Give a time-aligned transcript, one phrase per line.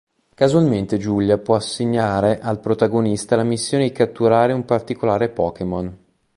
[0.33, 5.95] Casualmente Giulia può assegnare al protagonista la missione di catturare un particolare Pokémon.